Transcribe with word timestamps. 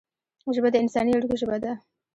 ژبه 0.55 0.69
د 0.71 0.75
انساني 0.83 1.11
اړیکو 1.15 1.35
ژبه 1.41 1.57
ده 1.63 1.71